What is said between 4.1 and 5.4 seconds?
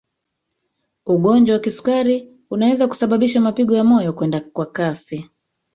kwenda kwa kasi